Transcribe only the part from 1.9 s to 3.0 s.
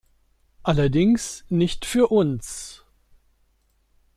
uns.